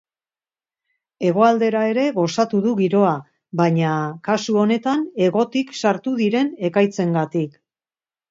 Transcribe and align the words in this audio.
Hegoaldera 1.27 1.81
ere 1.89 2.05
gozatu 2.15 2.61
du 2.63 2.71
giroa, 2.79 3.11
baina 3.61 3.91
kasu 4.29 4.57
honetan 4.63 5.05
hegotik 5.25 5.77
sartu 5.83 6.17
diren 6.23 6.51
ekaitzengatik. 6.71 7.55